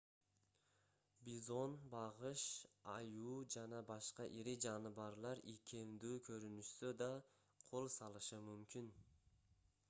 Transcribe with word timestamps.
бизон 1.25 1.75
багыш 1.91 2.45
аюу 2.93 3.35
жана 3.57 3.81
башка 3.91 4.27
ири 4.39 4.55
жаныбарлар 4.65 5.43
ийкемдүү 5.53 6.17
көрүнүшсө 6.31 6.91
да 7.05 7.13
кол 7.69 7.93
салышы 7.99 8.43
мүмкүн 8.51 8.91